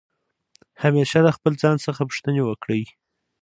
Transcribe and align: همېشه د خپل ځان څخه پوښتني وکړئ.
همېشه 0.83 1.19
د 1.23 1.27
خپل 1.35 1.53
ځان 1.61 1.75
څخه 1.85 2.01
پوښتني 2.09 2.41
وکړئ. 2.45 2.83